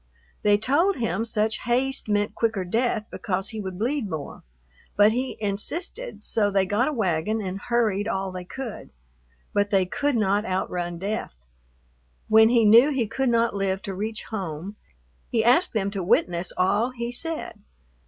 [0.41, 4.41] They told him such haste meant quicker death because he would bleed more;
[4.97, 8.89] but he insisted, so they got a wagon and hurried all they could.
[9.53, 11.35] But they could not outrun death.
[12.29, 14.75] When he knew he could not live to reach home,
[15.29, 17.59] he asked them to witness all he said.